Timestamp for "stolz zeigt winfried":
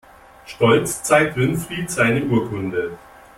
0.47-1.91